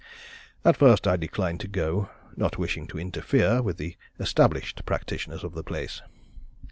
At 0.65 0.77
first 0.77 1.05
I 1.07 1.15
declined 1.15 1.59
to 1.59 1.67
go, 1.67 2.09
not 2.35 2.57
wishing 2.57 2.87
to 2.87 2.97
interfere 2.97 3.61
with 3.61 3.77
the 3.77 3.97
established 4.19 4.83
practitioners 4.83 5.43
of 5.43 5.53
the 5.53 5.63
place. 5.63 6.01